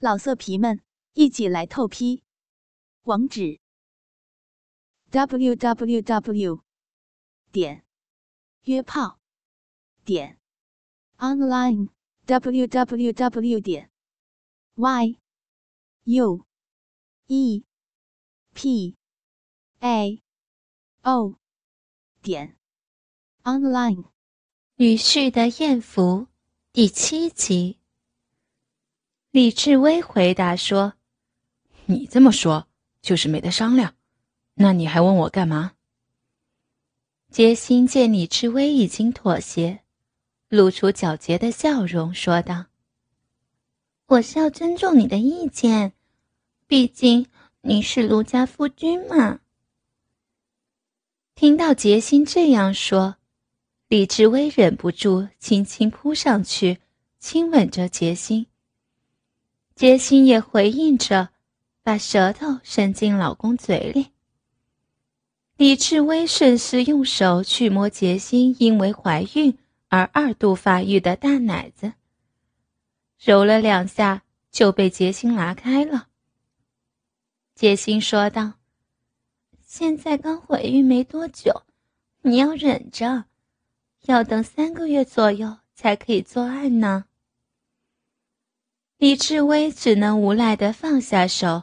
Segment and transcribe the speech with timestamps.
[0.00, 0.80] 老色皮们，
[1.14, 2.22] 一起来透批！
[3.02, 3.58] 网址
[5.10, 6.62] ：w w w
[7.50, 7.84] 点
[8.62, 9.18] 约炮
[10.04, 10.38] 点
[11.16, 11.88] online
[12.26, 13.90] w w w 点
[14.76, 15.18] y
[16.04, 16.46] u
[17.26, 17.64] e
[18.54, 18.96] p
[19.80, 20.22] a
[21.02, 21.34] o
[22.22, 22.56] 点
[23.42, 24.04] online。
[24.76, 26.28] 女婿的艳福
[26.72, 27.77] 第七集。
[29.30, 30.94] 李志威回答说
[31.84, 32.66] ：“你这么说
[33.02, 33.94] 就是没得商量，
[34.54, 35.72] 那你还问我干嘛？”
[37.30, 39.80] 杰心见李志威已经妥协，
[40.48, 42.66] 露出皎洁的笑容，说道
[44.08, 45.92] ：“我是要尊重你的意见，
[46.66, 47.26] 毕竟
[47.60, 49.40] 你是卢家夫君嘛。”
[51.36, 53.16] 听到杰心这样说，
[53.88, 56.78] 李志威忍不住轻轻扑上去，
[57.18, 58.46] 亲吻着杰心。
[59.78, 61.28] 杰心也回应着，
[61.84, 64.08] 把舌头伸进老公嘴里。
[65.56, 71.92] 李志威顺势用手去摸杰心因为怀孕而二度发育的大奶子，
[73.20, 76.08] 揉了两下就被杰心拿开了。
[77.54, 78.54] 杰心说道
[79.64, 81.62] ：“现在刚怀孕没多久，
[82.22, 83.26] 你要忍着，
[84.06, 87.04] 要等三个月左右才可以做爱呢。”
[88.98, 91.62] 李志威只能无奈的放下手，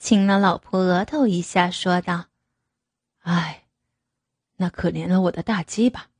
[0.00, 2.26] 亲了老婆额头一下，说道
[3.22, 3.68] ：“哎，
[4.56, 6.10] 那可怜了我的大鸡巴。”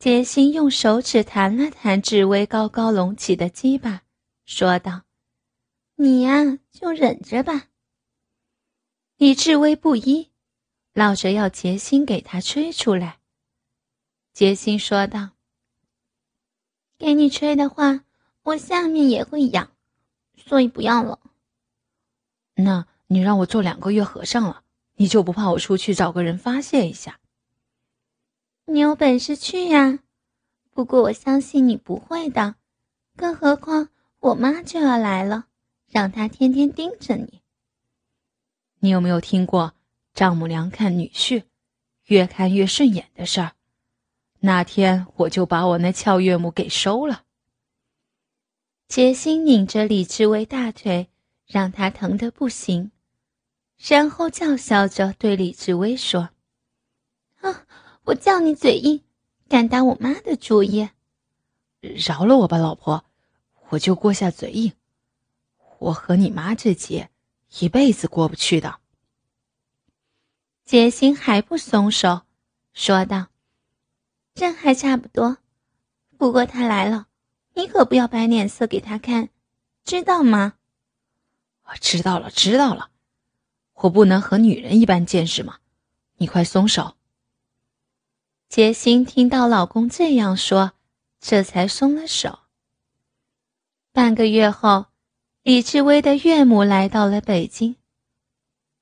[0.00, 4.02] 杰心用手指弹了弹志威高高隆起的鸡巴，
[4.44, 5.04] 说道
[5.94, 7.68] ：“你呀，就忍着吧。”
[9.18, 10.32] 李志威不依，
[10.94, 13.20] 闹着要杰心给他吹出来。
[14.32, 15.30] 杰心说道
[16.98, 18.02] ：“给你吹的话。”
[18.42, 19.70] 我下面也会痒，
[20.36, 21.18] 所以不要了。
[22.54, 24.62] 那你让我做两个月和尚了，
[24.96, 27.20] 你就不怕我出去找个人发泄一下？
[28.64, 29.98] 你有本事去呀！
[30.72, 32.54] 不过我相信你不会的，
[33.16, 35.46] 更何况我妈就要来了，
[35.88, 37.42] 让她天天盯着你。
[38.80, 39.74] 你有没有听过
[40.14, 41.44] 丈母娘看女婿，
[42.06, 43.52] 越看越顺眼的事儿？
[44.40, 47.22] 那天我就把我那俏岳母给收了。
[48.92, 51.08] 杰心拧着李志威大腿，
[51.46, 52.90] 让他疼得不行，
[53.78, 56.28] 然后叫嚣着对李志威说
[57.40, 57.66] ：“啊，
[58.04, 59.02] 我叫你嘴硬，
[59.48, 60.90] 敢打我妈的主意！
[61.80, 63.06] 饶了我吧，老婆，
[63.70, 64.74] 我就过下嘴瘾。
[65.78, 67.08] 我和你妈这劫
[67.60, 68.78] 一辈子过不去的。”
[70.66, 72.26] 杰心还不松手，
[72.74, 73.28] 说道
[74.36, 75.38] ：“这还差不多，
[76.18, 77.06] 不过他来了。”
[77.54, 79.28] 你可不要摆脸色给他看，
[79.84, 80.54] 知道吗？
[81.64, 82.90] 我知道了，知道了。
[83.74, 85.58] 我不能和女人一般见识吗？
[86.16, 86.94] 你快松手。
[88.48, 90.72] 杰心听到老公这样说，
[91.20, 92.40] 这才松了手。
[93.92, 94.86] 半个月后，
[95.42, 97.76] 李志威的岳母来到了北京，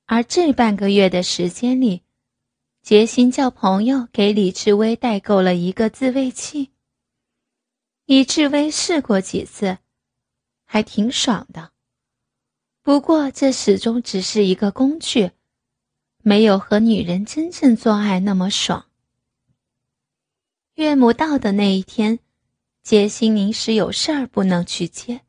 [0.05, 2.01] 而这半个月的时间里，
[2.81, 6.70] 杰心叫朋友给李志威代购了一个自慰器。
[8.11, 9.77] 李志威试过几次，
[10.65, 11.71] 还挺爽的。
[12.81, 15.31] 不过这始终只是一个工具，
[16.21, 18.87] 没有和女人真正做爱那么爽。
[20.73, 22.19] 岳母到的那一天，
[22.83, 25.21] 杰心临时有事儿不能去接，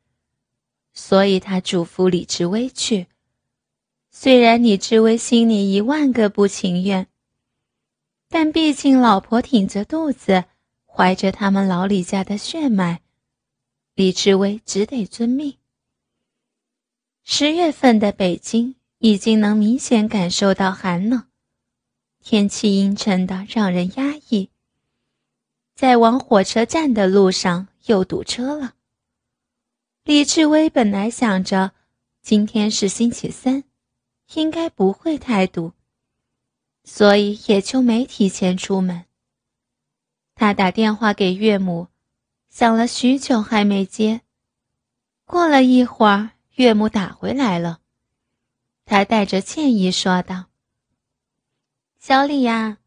[0.91, 3.07] 所以他嘱咐李志威去。
[4.11, 7.07] 虽然李志威心里一万个不情愿，
[8.27, 10.43] 但毕竟老婆挺着肚子。
[10.95, 13.01] 怀着他们老李家的血脉，
[13.95, 15.57] 李志威只得遵命。
[17.23, 21.23] 十月份的北京已经能明显感受到寒冷，
[22.21, 24.51] 天气阴沉的让人压抑。
[25.73, 28.75] 在往火车站的路上又堵车了。
[30.03, 31.71] 李志威本来想着
[32.21, 33.63] 今天是星期三，
[34.35, 35.71] 应该不会太堵，
[36.83, 39.05] 所以也就没提前出门。
[40.43, 41.87] 他打电话给岳母，
[42.49, 44.23] 想了许久还没接。
[45.23, 47.79] 过了一会儿，岳母打回来了，
[48.83, 50.47] 他带着歉意说道
[51.97, 52.79] ：“小李呀，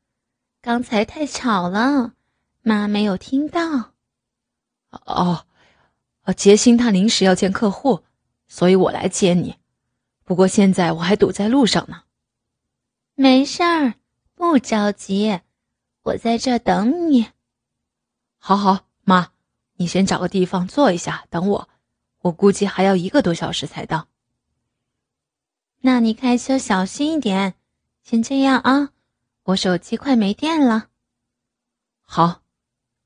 [0.60, 2.12] 刚才太吵了，
[2.60, 3.94] 妈没有听到。
[5.06, 5.46] ”“哦，
[6.36, 8.02] 杰心他临时要见客户，
[8.48, 9.56] 所以我来接你。
[10.24, 12.02] 不过现在我还堵在路上呢。
[13.16, 13.94] ”“没事儿，
[14.34, 15.40] 不着急，
[16.02, 17.28] 我在这等你。”
[18.46, 19.32] 好好，妈，
[19.74, 21.68] 你先找个地方坐一下，等我，
[22.20, 24.06] 我估计还要一个多小时才到。
[25.80, 27.56] 那你开车小心一点，
[28.04, 28.92] 先这样啊，
[29.46, 30.90] 我手机快没电了。
[32.02, 32.42] 好，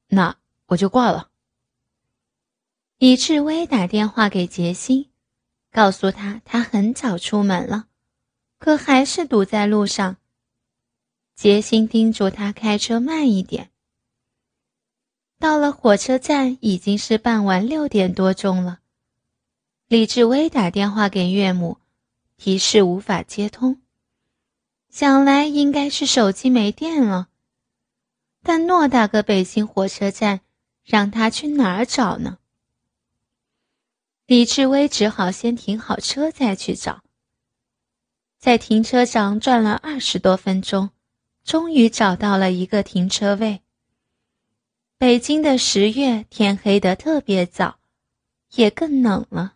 [0.08, 1.30] 那我就挂了。
[2.98, 5.08] 李志威打电话给杰西，
[5.72, 7.86] 告诉他他很早出门了，
[8.58, 10.18] 可还是堵在路上。
[11.34, 13.69] 杰西叮嘱他开车慢一点。
[15.40, 18.80] 到了火车站，已经是傍晚六点多钟了。
[19.88, 21.78] 李志威打电话给岳母，
[22.36, 23.80] 提示无法接通，
[24.90, 27.28] 想来应该是手机没电了。
[28.42, 30.42] 但偌大个北京火车站，
[30.84, 32.36] 让他去哪儿找呢？
[34.26, 37.02] 李志威只好先停好车再去找。
[38.38, 40.90] 在停车场转了二十多分钟，
[41.44, 43.62] 终于找到了一个停车位。
[45.00, 47.78] 北京的十月天黑得特别早，
[48.52, 49.54] 也更冷了。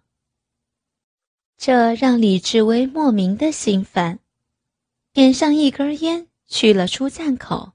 [1.58, 4.20] 这让李志威莫名的心烦，
[5.12, 7.72] 点上一根烟，去了出站口，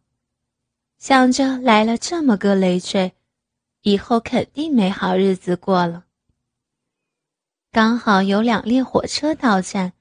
[0.97, 3.13] 想着来了这么个累赘，
[3.83, 6.05] 以后肯定没好日子过了。
[7.71, 9.93] 刚好有两列火车到站，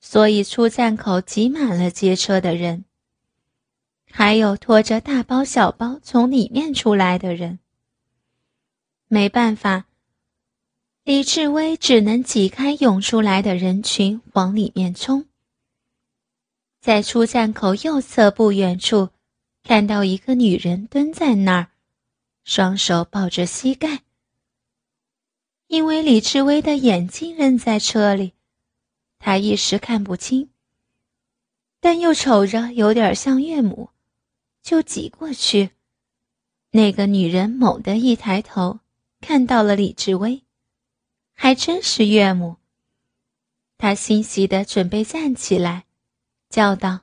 [0.00, 2.84] 所以出站口挤满了接车的人。
[4.10, 7.58] 还有拖着大包小包从里面出来的人。
[9.08, 9.86] 没办法，
[11.04, 15.26] 李志威只能挤开涌出来的人群往里面冲。
[16.80, 19.10] 在出站口右侧不远处，
[19.62, 21.68] 看到一个女人蹲在那儿，
[22.44, 24.00] 双手抱着膝盖。
[25.66, 28.32] 因为李志威的眼睛扔在车里，
[29.18, 30.50] 他一时看不清，
[31.80, 33.90] 但又瞅着有点像岳母。
[34.62, 35.70] 就挤过去，
[36.70, 38.80] 那个女人猛地一抬头，
[39.20, 40.44] 看到了李志威，
[41.32, 42.56] 还真是岳母。
[43.78, 45.86] 她欣喜的准备站起来，
[46.48, 47.00] 叫道：“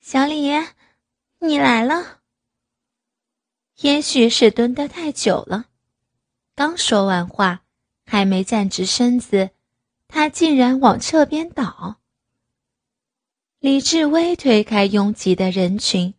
[0.00, 0.50] 小李，
[1.40, 2.20] 你来了。”
[3.82, 5.66] 也许是蹲得太久了，
[6.54, 7.64] 刚说完话，
[8.06, 9.50] 还没站直身子，
[10.08, 12.00] 他竟然往侧边倒。
[13.66, 16.14] 李志威推开拥挤的人群，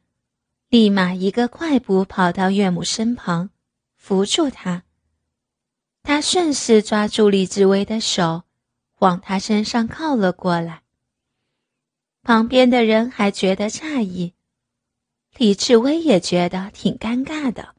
[0.67, 3.51] 立马一个快步跑到岳母身旁，
[3.95, 4.83] 扶住她。
[6.03, 8.43] 他顺势抓住李志威的手，
[8.99, 10.81] 往他身上靠了过来。
[12.21, 14.33] 旁边的人还觉得诧异，
[15.37, 17.75] 李志威也觉得挺尴尬的。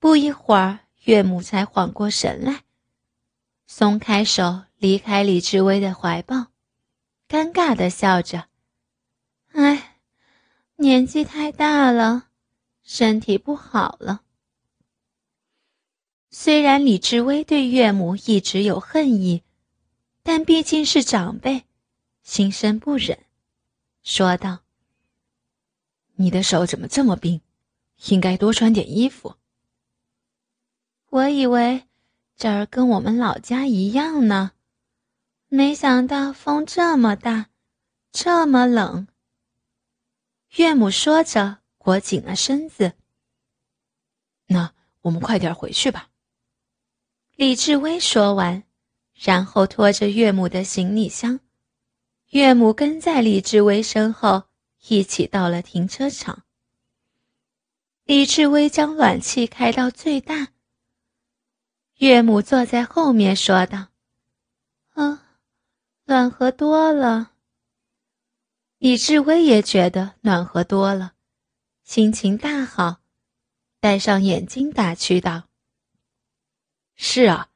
[0.00, 2.62] 不一会儿，岳母才缓过神来，
[3.68, 6.46] 松开手，离开李志威的怀抱。
[7.28, 8.46] 尴尬的笑着，
[9.52, 9.98] 哎，
[10.76, 12.28] 年纪太大了，
[12.82, 14.22] 身体不好了。
[16.30, 19.42] 虽然李志威对岳母一直有恨意，
[20.22, 21.64] 但毕竟是长辈，
[22.22, 23.18] 心生不忍，
[24.02, 24.60] 说道
[26.16, 27.40] ：“你的手怎么这么冰？
[28.08, 29.34] 应该多穿点衣服。”
[31.10, 31.84] 我以为
[32.36, 34.52] 这儿跟我们老家一样呢。
[35.48, 37.46] 没想到风这么大，
[38.10, 39.06] 这么冷。
[40.56, 42.94] 岳母说着，裹紧了身子。
[44.46, 46.10] 那我们快点回去吧。
[47.36, 48.64] 李志威说完，
[49.14, 51.38] 然后拖着岳母的行李箱，
[52.30, 54.48] 岳母跟在李志威身后，
[54.88, 56.42] 一起到了停车场。
[58.04, 60.48] 李志威将暖气开到最大。
[61.98, 63.88] 岳母坐在后面说道
[64.94, 65.22] ：“啊。”
[66.08, 67.32] 暖和多了。
[68.78, 71.14] 李志威也觉得暖和多了，
[71.82, 72.98] 心情大好，
[73.80, 75.48] 戴上眼镜打趣道
[76.94, 77.48] ：“是啊，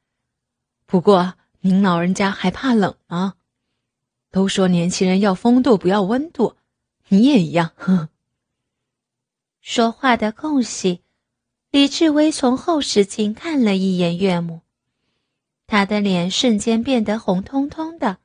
[0.84, 3.34] 不过您老人家还怕冷吗？
[4.32, 6.56] 都说年轻人要风度，不要温度，
[7.06, 8.08] 你也一样。”呵呵。
[9.60, 11.02] 说话的空隙，
[11.70, 14.62] 李志威从后视镜看了一眼岳母，
[15.68, 18.18] 他的脸瞬间变得红彤彤的。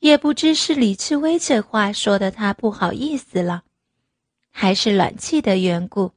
[0.00, 3.64] 也不知是李志威这话说的他不好意思了，
[4.50, 6.12] 还是暖气的缘故。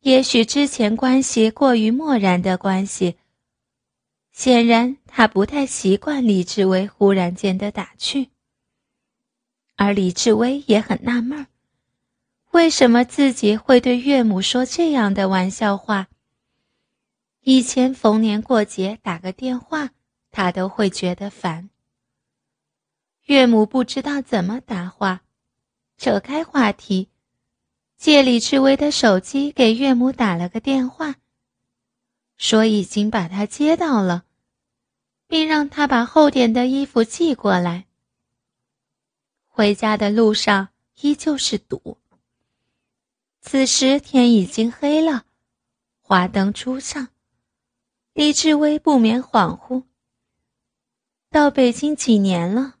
[0.00, 3.16] 也许之前关系过于漠然的关系。
[4.32, 8.30] 显然他不太习惯李志威忽然间的打趣。
[9.76, 11.46] 而李志威也很纳闷儿
[12.50, 16.08] 为什么自己会对岳母说这样的玩笑话？
[17.42, 19.90] 以前逢年过节打个电话，
[20.30, 21.68] 他都会觉得烦。
[23.24, 25.22] 岳母不知道怎么答话，
[25.96, 27.08] 扯开话题，
[27.96, 31.16] 借李志威的手机给岳母打了个电话，
[32.36, 34.24] 说已经把他接到了，
[35.28, 37.86] 并让他把厚点的衣服寄过来。
[39.46, 41.98] 回家的路上依旧是堵。
[43.40, 45.26] 此时天已经黑了，
[46.00, 47.08] 华灯初上，
[48.14, 49.84] 李志威不免恍惚。
[51.30, 52.76] 到北京几年了，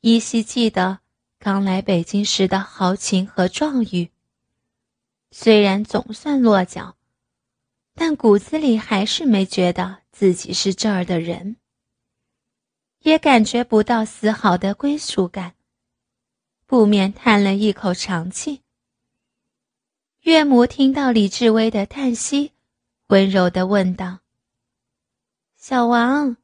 [0.00, 1.00] 依稀记得
[1.38, 4.10] 刚来北京时的豪情和壮语。
[5.30, 6.96] 虽然总算落脚，
[7.94, 11.56] 但骨子里还是没觉得自己是这儿的人，
[13.00, 15.54] 也感觉不到丝毫的归属感，
[16.64, 18.62] 不免叹了一口长气。
[20.20, 22.52] 岳母听到李志威的叹息，
[23.08, 24.20] 温柔的问道
[25.58, 26.36] ：“小王，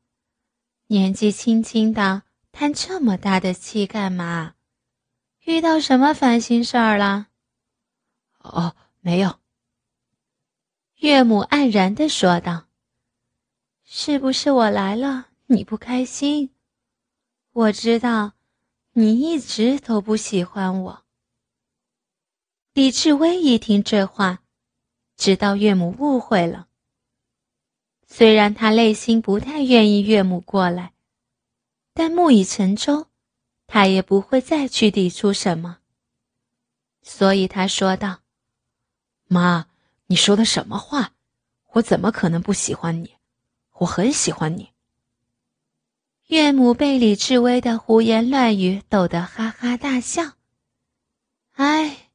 [0.88, 2.22] 年纪轻轻的
[2.54, 4.54] 叹这么大的气干嘛？
[5.44, 7.26] 遇到什么烦心事儿了？”
[8.38, 9.40] 哦，没有。
[11.00, 12.68] 岳母黯然的说道
[13.84, 16.54] ：“是不是我来了你不开心？
[17.52, 18.32] 我知道，
[18.92, 21.04] 你一直都不喜欢我。”
[22.72, 24.42] 李志威一听这话，
[25.16, 26.68] 知道岳母误会了。
[28.06, 30.93] 虽然他内心不太愿意岳母过来，
[31.94, 33.06] 但木已成舟，
[33.66, 35.78] 他也不会再去抵触什么。
[37.02, 38.20] 所以他说道。
[39.26, 39.68] 妈，
[40.06, 41.12] 你说的什么话？
[41.72, 43.14] 我怎么可能不喜欢你？
[43.78, 44.70] 我很喜欢你。
[46.26, 50.32] 岳母被李志威的胡言乱语逗得哈哈大笑。
[51.52, 52.10] 哎，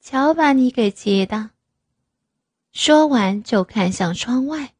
[0.00, 1.50] 瞧把你给急的！
[2.72, 4.74] 说完就看向窗外。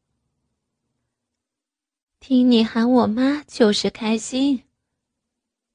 [2.19, 4.63] 听你喊我妈就是开心。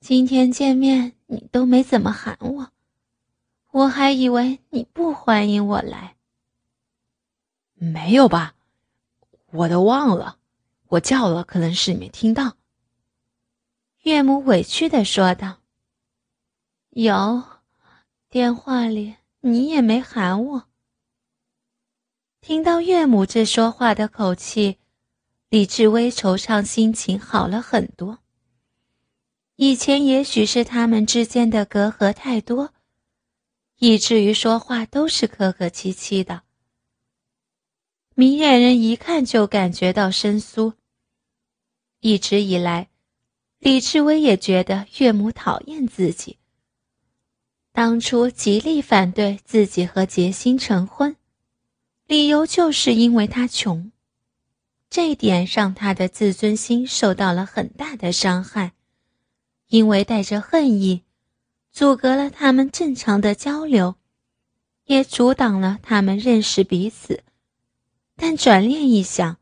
[0.00, 2.70] 今天见面你都没怎么喊我。
[3.70, 6.16] 我还以为你不欢迎我来。
[7.72, 8.54] 没有吧？
[9.52, 10.38] 我都忘了，
[10.88, 12.56] 我叫了，可能是你没听到。
[14.02, 15.60] 岳母委屈的说道
[16.90, 17.42] ：“有，
[18.28, 20.68] 电话里你也没喊我。”
[22.42, 24.78] 听到岳母这说话的口气，
[25.54, 28.18] 李志威惆怅心情好了很多。
[29.54, 32.74] 以前也许是他们之间的隔阂太多。
[33.78, 36.42] 以至于说话都是客客气气的，
[38.16, 40.72] 明眼人一看就感觉到生疏。
[42.00, 42.88] 一直以来，
[43.60, 46.38] 李志威也觉得岳母讨厌自己。
[47.70, 51.14] 当初极力反对自己和杰心成婚，
[52.08, 53.92] 理由就是因为他穷，
[54.94, 58.74] 这一点让他的自尊心受到了很大的伤害，
[59.66, 61.02] 因为带着恨意。
[61.72, 63.96] 阻隔了他们正常的交流，
[64.84, 67.24] 也阻挡了他们认识彼此。
[68.14, 69.38] 但转念一想，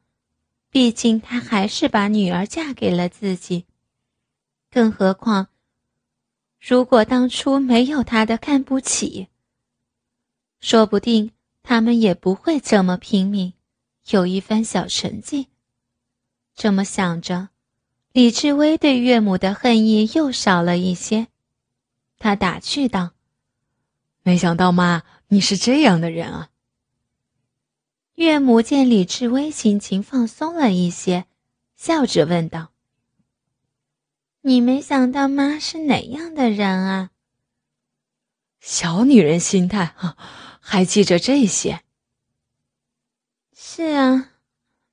[0.71, 3.67] 毕竟他还是把女儿嫁给了自己。
[4.71, 5.49] 更何况，
[6.59, 9.29] 如果当初没有他的看不起，
[10.61, 11.33] 说不定
[11.63, 13.53] 他们也不会这么拼命，
[14.11, 15.49] 有一番小成绩。
[16.55, 17.49] 这么想着，
[18.13, 21.29] 李志威对岳母的恨意又少了一些。
[22.19, 23.13] 他打趣道
[24.23, 26.51] ：“没想到妈，你是这样的人啊。”
[28.17, 31.25] 岳母见李志威心情放松了一些，
[31.75, 32.73] 笑着问道
[34.43, 37.11] ：“你没想到妈是哪样的人啊？”
[38.61, 40.17] 小女人心态啊，
[40.61, 41.83] 还记着这些？
[43.75, 44.35] 是啊，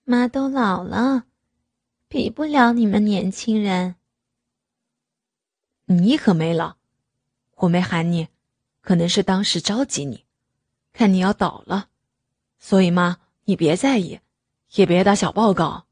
[0.06, 1.26] 妈都老了，
[2.08, 3.96] 比不了你们年轻人。
[5.84, 6.78] 你可没老。
[7.56, 8.30] 我没喊你，
[8.80, 10.24] 可能是当时着急你，
[10.94, 11.90] 看你要倒了，
[12.58, 14.22] 所以妈，你别在意，
[14.76, 15.86] 也别打小报告。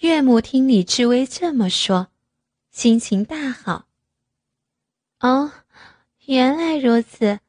[0.00, 2.08] 岳母听李志威这么说，
[2.70, 3.86] 心情大好。
[5.20, 5.50] 哦，
[6.26, 7.40] 原来如此，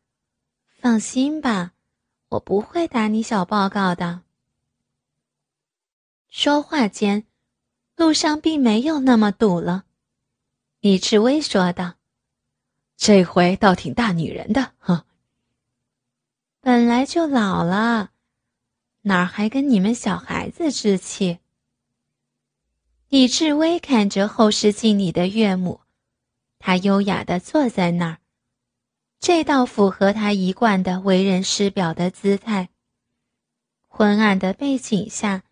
[0.80, 1.73] 放心吧，
[2.34, 4.22] 我不会打你小报告的。
[6.30, 7.26] 说话间，
[7.96, 9.86] 路上并没有那么堵了，
[10.80, 11.96] 李志威说道。
[12.98, 15.04] 这回倒挺大女人的，哼。
[16.60, 18.12] 本来就老了，
[19.02, 21.40] 哪儿还跟你们小孩子置气？
[23.10, 25.82] 李志威看着后视镜里的岳母，
[26.58, 28.18] 他优雅的坐在那儿，
[29.26, 32.68] 这倒符合他一贯的为人师表的姿态。
[33.88, 35.44] 昏暗的背景下，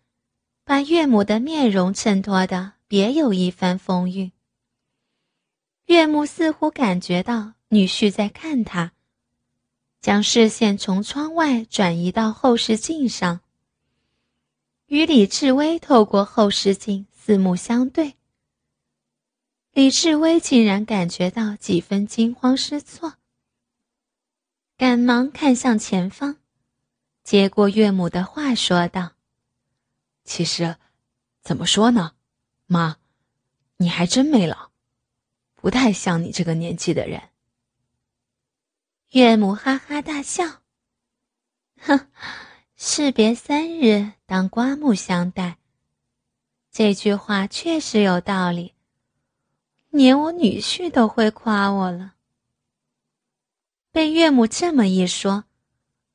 [0.62, 4.30] 把岳母的面容衬托的别有一番风韵。
[5.86, 8.92] 岳母似乎感觉到女婿在看她，
[10.02, 13.40] 将视线从窗外转移到后视镜上，
[14.88, 18.16] 与李志威透过后视镜四目相对。
[19.72, 23.14] 李志威竟然感觉到几分惊慌失措，
[24.76, 26.38] 赶忙看向前方，
[27.22, 29.12] 接过岳母的话说道
[30.24, 30.76] ：“其实，
[31.42, 32.12] 怎么说呢，
[32.66, 32.96] 妈，
[33.76, 34.70] 你还真没老，
[35.54, 37.30] 不太像你这个年纪的人。”
[39.12, 40.62] 岳母哈哈大笑
[41.78, 42.08] ：“哼，
[42.76, 45.58] 士别三日，当刮目相待。”
[46.72, 48.74] 这句话确实有道理。
[49.90, 52.14] 连我女婿都会夸我了。
[53.92, 55.44] 被岳母这么一说，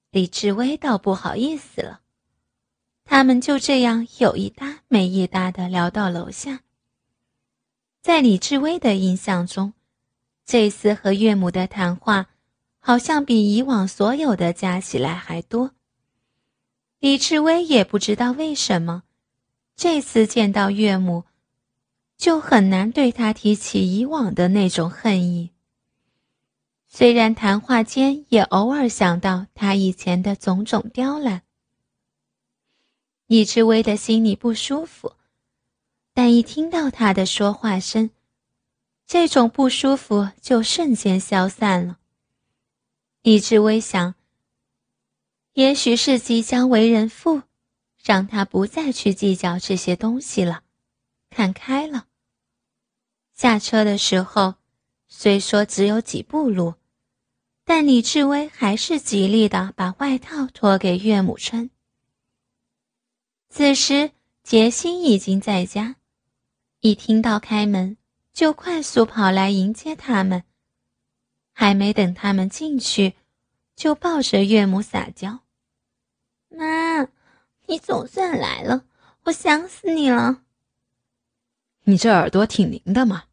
[0.09, 2.01] 李志威倒不好意思了。
[3.05, 6.61] 他们就这样有一搭没一搭的聊到楼下。
[8.01, 9.73] 在李志威的印象中，
[10.43, 12.29] 这次和岳母的谈话，
[12.79, 15.71] 好像比以往所有的加起来还多。
[16.99, 19.03] 李志威也不知道为什么，
[19.75, 21.25] 这次见到岳母。
[22.17, 25.51] 就很难对他提起以往的那种恨意。
[26.97, 31.43] 虽然谈话间也偶尔想到他以前的种种刁难，
[33.27, 35.13] 李志威的心里不舒服，
[36.15, 38.09] 但一听到他的说话声，
[39.05, 41.99] 这种不舒服就瞬间消散了。
[43.21, 44.15] 李志威想，
[45.53, 47.43] 也许是即将为人父，
[48.03, 50.63] 让他不再去计较这些东西了。
[51.29, 52.07] 看开了。
[53.35, 54.55] 下车的时候，
[55.07, 56.73] 虽说只有几步路，
[57.69, 61.69] 但李志威还是极力的把外套脱给岳母穿。
[63.49, 65.97] 此时，杰心已经在家，
[66.79, 67.97] 一听到开门，
[68.31, 70.45] 就快速跑来迎接他们。
[71.51, 73.15] 还没等他们进去，
[73.75, 75.39] 就抱着岳母撒娇
[76.47, 77.01] ：“妈，
[77.65, 78.85] 你总算来了，
[79.25, 80.41] 我想死你了。”
[81.83, 83.25] 你这耳朵挺灵的嘛。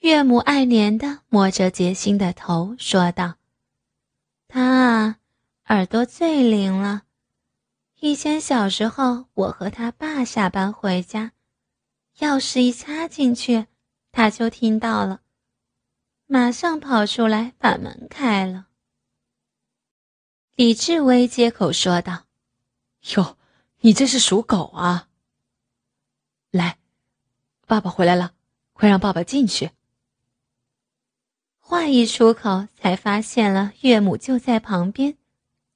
[0.00, 3.34] 岳母爱怜的摸着杰心的头，说道
[4.48, 5.18] ：“他啊
[5.66, 7.02] 耳朵最灵了。
[7.98, 11.32] 以前小时候，我和他爸下班回家，
[12.20, 13.66] 钥匙一插进去，
[14.10, 15.20] 他就听到了，
[16.24, 18.68] 马上跑出来把门开了。”
[20.56, 22.24] 李志威接口说道
[23.16, 23.36] ：“哟，
[23.80, 25.08] 你这是属狗啊！”
[26.50, 26.78] 来。
[27.66, 28.32] 爸爸回来了，
[28.72, 29.70] 快让爸爸进去。
[31.70, 35.16] 话一出口，才发现了岳母就在旁边，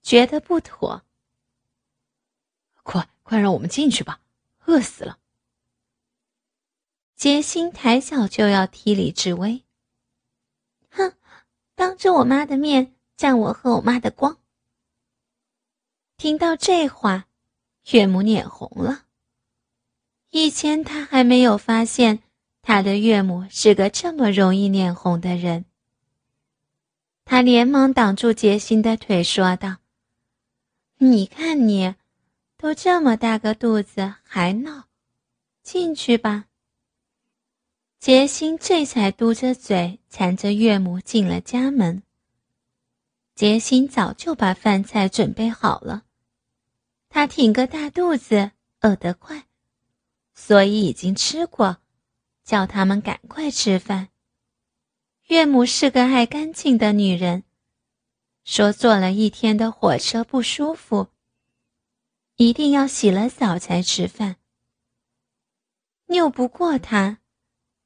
[0.03, 1.05] 觉得不妥。
[2.83, 4.19] 快快让我们进去吧，
[4.65, 5.21] 饿死了。
[7.15, 9.63] 杰心抬脚就要踢李志威，
[10.91, 11.13] 哼，
[11.77, 14.39] 当着我妈的面占我和我妈的光。
[16.17, 17.27] 听到这话，
[17.93, 19.05] 岳母脸红了。
[20.31, 22.19] 以前他还没有发现，
[22.63, 25.67] 他的岳母是个这么容易脸红的人。
[27.25, 29.79] 他连忙挡住杰心的腿，说道
[30.99, 31.95] ：“你看你，
[32.57, 34.85] 都这么大个肚子还闹，
[35.63, 36.47] 进去吧。”
[37.99, 42.03] 杰心这才嘟着嘴，缠着岳母进了家门。
[43.35, 46.05] 杰心早就把饭菜准备好了，
[47.09, 49.45] 他挺个大肚子，饿得快。
[50.35, 51.79] 所以已经吃过，
[52.45, 54.09] 叫他们赶快吃饭。
[55.29, 57.45] 岳母是个爱干净的女人，
[58.45, 61.09] 说坐了一天的火车不舒服，
[62.37, 64.37] 一定要洗了澡才吃饭。
[66.09, 67.21] 拗不过她，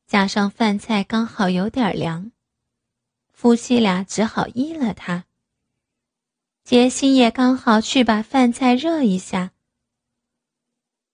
[0.05, 2.33] 加上饭菜刚好有点凉，
[3.33, 5.27] 夫妻俩只好依了她。
[6.65, 9.53] 杰心也刚好去把饭菜热一下。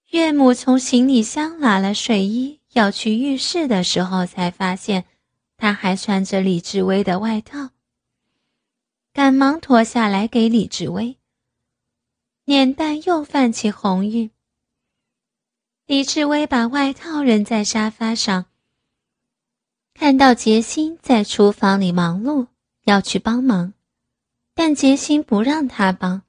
[0.08, 5.04] 岳母从行李箱拿了睡衣，要去浴室的时候，才发现
[5.64, 7.70] 他还穿着李志威的外套，
[9.14, 11.16] 赶忙脱下来给李志威，
[12.44, 14.30] 脸蛋又泛起红晕。
[15.86, 18.44] 李志威把外套扔在沙发上，
[19.94, 22.48] 看到杰心在厨房里忙碌，
[22.82, 23.72] 要去帮忙，
[24.52, 26.24] 但杰心不让他帮。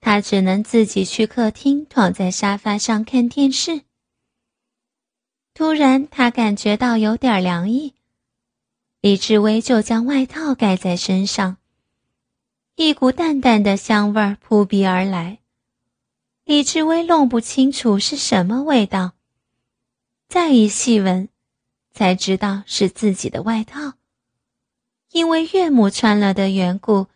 [0.00, 3.80] 他只能自己去客厅，躺在沙发上看电视。
[5.54, 7.94] 突然，他感觉到有点凉意，
[9.02, 11.56] 李志威就将外套盖在身上。
[12.76, 15.40] 一股淡淡的香味儿扑鼻而来，
[16.44, 19.14] 李志威弄不清楚是什么味道，
[20.28, 21.28] 再一细闻，
[21.90, 23.94] 才知道是自己的外套，
[25.10, 27.08] 因为岳母穿了的缘故，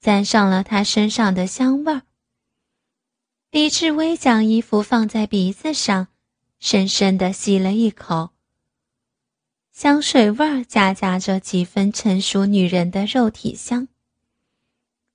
[0.00, 2.02] 沾上了他身上的香味儿。
[3.50, 6.08] 李志威将衣服放在鼻子上，
[6.58, 8.30] 深深的吸了一口。
[9.76, 13.88] 香水味儿夹杂着几分成熟女人的肉体香，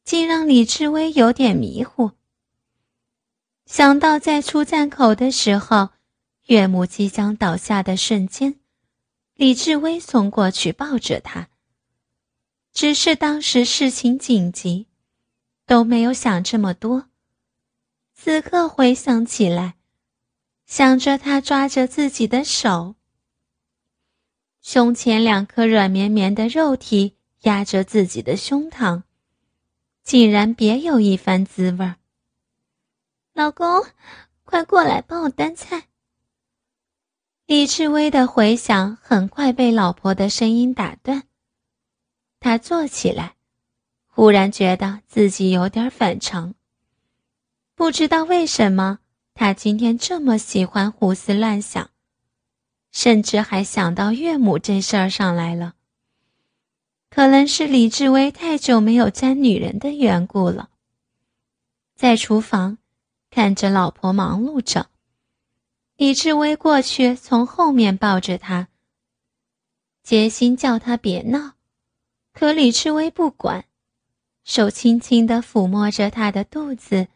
[0.03, 2.11] 竟让李志威有点迷糊。
[3.65, 5.89] 想到在出站口的时候，
[6.45, 8.59] 岳母即将倒下的瞬间，
[9.33, 11.49] 李志威送过去抱着她。
[12.71, 14.85] 只是当时事情紧急，
[15.65, 17.09] 都没有想这么多。
[18.13, 19.77] 此刻回想起来，
[20.67, 22.93] 想着他抓着自己的手。
[24.61, 29.03] 胸前两颗软绵绵的肉体压着自己的胸膛，
[30.03, 31.95] 竟然别有一番滋味儿
[33.33, 33.83] 老公，
[34.43, 35.87] 快过来帮我端菜。
[37.47, 41.23] 李志威的回响很快被老婆的声音打断。
[42.39, 43.35] 他坐起来，
[44.07, 46.53] 忽然觉得自己有点反常。
[47.75, 48.99] 不知道为什么，
[49.33, 51.90] 他今天这么喜欢胡思乱想。
[52.91, 55.75] 甚至还想到岳母这事儿上来了。
[57.09, 60.69] 可能是李志威太久没有沾女人的缘故了。
[61.95, 62.77] 在厨房
[63.29, 64.89] 看着老婆忙碌着，
[65.97, 68.69] 李志威过去从后面抱着她。
[70.03, 71.53] 杰心叫他别闹，
[72.33, 73.65] 可李志威不管，
[74.43, 77.07] 手轻轻地抚摸着她的肚子，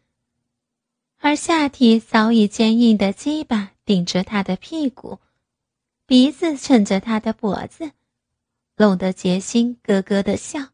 [1.18, 5.20] 而下体早已坚硬的鸡巴顶着他的屁股。
[6.08, 7.92] 鼻子蹭着他的脖子，
[8.78, 10.70] 弄得杰心咯咯的笑。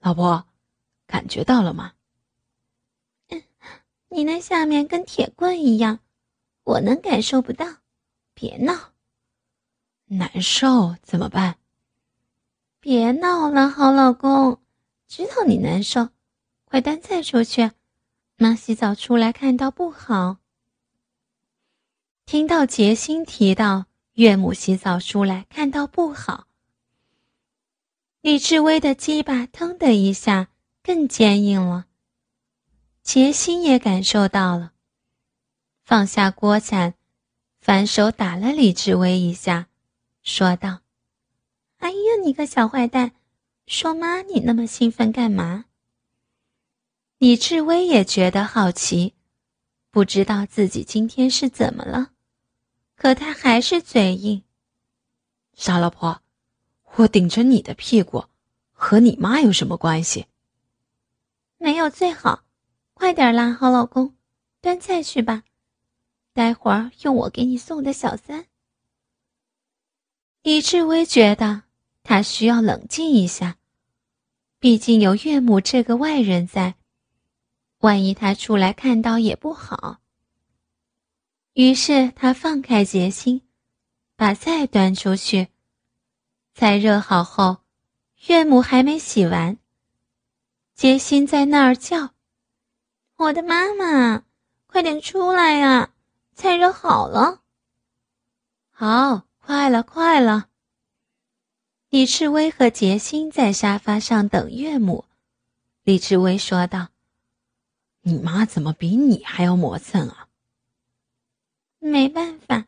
[0.00, 0.46] 老婆，
[1.06, 1.94] 感觉到了吗？
[4.10, 5.98] 你那下面跟铁棍一样，
[6.62, 7.66] 我能感受不到。
[8.32, 8.92] 别闹，
[10.04, 11.56] 难受怎么办？
[12.78, 14.60] 别闹了，好老公，
[15.08, 16.10] 知道你难受，
[16.64, 17.72] 快端菜出去。
[18.36, 20.36] 妈洗澡出来看到不好。
[22.26, 23.84] 听到杰心提到
[24.14, 26.46] 岳母洗澡出来看到不好，
[28.22, 30.48] 李志威的鸡巴腾的一下
[30.82, 31.86] 更坚硬了。
[33.02, 34.72] 杰心也感受到了，
[35.84, 36.94] 放下锅铲，
[37.60, 39.68] 反手打了李志威一下，
[40.22, 40.80] 说道
[41.78, 43.12] ：“哎呀，你个小坏蛋，
[43.66, 45.66] 说妈你那么兴奋干嘛？”
[47.18, 49.12] 李志威也觉得好奇，
[49.90, 52.12] 不知道自己今天是怎么了。
[53.04, 54.42] 可他还是嘴硬。
[55.52, 56.22] 傻老婆，
[56.94, 58.24] 我顶着你的屁股，
[58.72, 60.24] 和你妈有什么关系？
[61.58, 62.44] 没有最好，
[62.94, 64.14] 快点啦，好老公，
[64.62, 65.42] 端菜去吧。
[66.32, 68.46] 待会儿用我给你送的小三。
[70.40, 71.64] 李志威觉得
[72.04, 73.58] 他需要冷静一下，
[74.58, 76.76] 毕竟有岳母这个外人在，
[77.80, 79.98] 万一他出来看到也不好。
[81.54, 83.40] 于是他放开杰心，
[84.16, 85.48] 把菜端出去。
[86.52, 87.58] 菜热好后，
[88.26, 89.56] 岳母还没洗完，
[90.74, 92.10] 杰心在那儿叫
[93.18, 94.24] ：“我的妈妈，
[94.66, 95.90] 快点出来呀！
[96.34, 97.42] 菜热好了。
[98.72, 100.48] ”“好，快了，快了。”
[101.88, 105.04] 李志威和杰心在沙发上等岳母。
[105.84, 106.88] 李志威说道
[108.02, 110.22] ：“你妈怎么比你还要磨蹭啊？”
[111.78, 112.66] 没办法，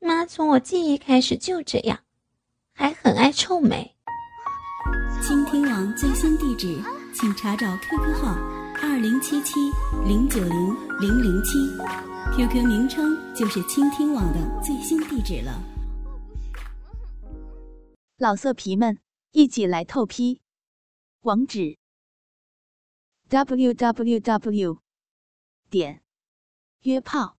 [0.00, 2.04] 妈从我记忆开始就这样，
[2.72, 3.94] 还很爱臭美。
[5.22, 6.82] 倾听网最新地址，
[7.14, 8.32] 请查找 QQ 号
[8.82, 9.60] 二零七七
[10.06, 11.58] 零九零零零七
[12.34, 15.62] ，QQ 名称就是倾听网的最新地址了。
[18.16, 18.98] 老色皮们，
[19.32, 20.40] 一起来透批，
[21.20, 21.76] 网址
[23.28, 24.78] ：w w w
[25.68, 26.02] 点
[26.84, 27.36] 约炮。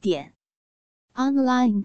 [0.00, 0.34] 点
[1.14, 1.84] online